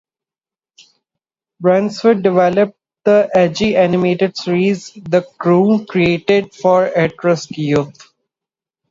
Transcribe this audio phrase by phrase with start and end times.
[1.59, 8.11] Bransford developed the edgy animated series, "The Crew" created for at-risk youth.